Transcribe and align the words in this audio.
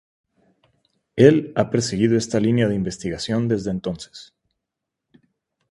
Él 1.15 1.51
ha 1.55 1.69
perseguido 1.69 2.17
esta 2.17 2.39
línea 2.39 2.67
de 2.67 2.73
investigación 2.73 3.47
desde 3.47 3.69
entonces. 3.69 4.33